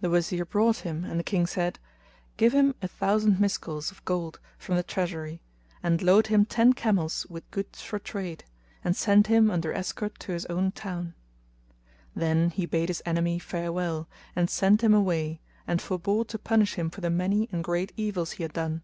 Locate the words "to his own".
10.20-10.72